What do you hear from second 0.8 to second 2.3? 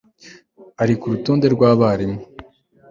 ari ku rutonde rw abarimu